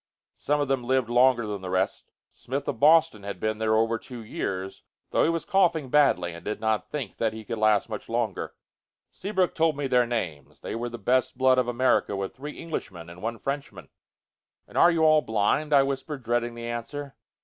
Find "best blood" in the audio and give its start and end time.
10.97-11.59